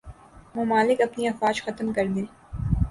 [0.55, 2.25] ممالک اپنی افواج ختم کر دیں